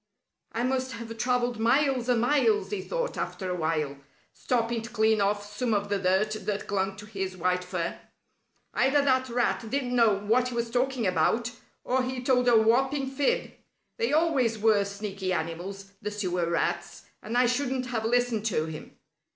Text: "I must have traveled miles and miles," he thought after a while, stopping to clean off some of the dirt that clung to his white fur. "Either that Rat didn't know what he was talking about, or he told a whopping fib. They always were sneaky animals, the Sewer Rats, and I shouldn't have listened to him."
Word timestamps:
"I 0.51 0.63
must 0.63 0.93
have 0.93 1.15
traveled 1.19 1.59
miles 1.59 2.09
and 2.09 2.21
miles," 2.21 2.71
he 2.71 2.81
thought 2.81 3.19
after 3.19 3.51
a 3.51 3.55
while, 3.55 3.97
stopping 4.33 4.81
to 4.81 4.89
clean 4.89 5.21
off 5.21 5.55
some 5.55 5.75
of 5.75 5.89
the 5.89 5.99
dirt 5.99 6.31
that 6.47 6.65
clung 6.65 6.95
to 6.95 7.05
his 7.05 7.37
white 7.37 7.63
fur. 7.63 7.99
"Either 8.73 9.03
that 9.03 9.29
Rat 9.29 9.69
didn't 9.69 9.95
know 9.95 10.17
what 10.17 10.47
he 10.47 10.55
was 10.55 10.71
talking 10.71 11.05
about, 11.05 11.51
or 11.83 12.01
he 12.01 12.23
told 12.23 12.47
a 12.47 12.57
whopping 12.57 13.11
fib. 13.11 13.51
They 13.97 14.11
always 14.11 14.57
were 14.57 14.85
sneaky 14.85 15.31
animals, 15.33 15.91
the 16.01 16.09
Sewer 16.09 16.49
Rats, 16.49 17.03
and 17.21 17.37
I 17.37 17.45
shouldn't 17.45 17.85
have 17.85 18.03
listened 18.03 18.43
to 18.47 18.65
him." 18.65 18.97